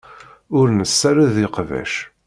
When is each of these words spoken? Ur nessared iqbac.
Ur 0.57 0.67
nessared 0.79 1.35
iqbac. 1.47 1.93